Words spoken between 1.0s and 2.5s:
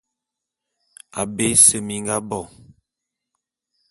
Abé ese mi nga bo.